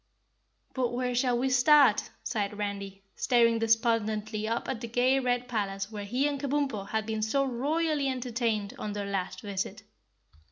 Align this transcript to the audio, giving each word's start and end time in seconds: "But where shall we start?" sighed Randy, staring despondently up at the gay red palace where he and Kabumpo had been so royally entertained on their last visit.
"But 0.73 0.93
where 0.95 1.13
shall 1.13 1.37
we 1.37 1.51
start?" 1.51 2.09
sighed 2.23 2.57
Randy, 2.57 3.03
staring 3.15 3.59
despondently 3.59 4.47
up 4.47 4.67
at 4.67 4.81
the 4.81 4.87
gay 4.87 5.19
red 5.19 5.47
palace 5.47 5.91
where 5.91 6.05
he 6.05 6.27
and 6.27 6.39
Kabumpo 6.39 6.87
had 6.89 7.05
been 7.05 7.21
so 7.21 7.45
royally 7.45 8.07
entertained 8.07 8.73
on 8.79 8.93
their 8.93 9.05
last 9.05 9.41
visit. 9.41 9.83